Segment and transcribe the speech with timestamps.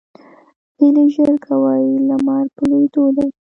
[0.79, 1.85] هلئ ژر کوئ!
[2.07, 3.25] لمر په لوېدو دی